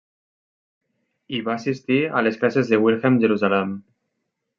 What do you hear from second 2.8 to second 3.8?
Wilhelm Jerusalem.